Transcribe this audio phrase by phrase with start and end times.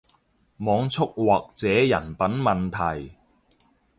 [0.57, 3.15] 網速或者人品問題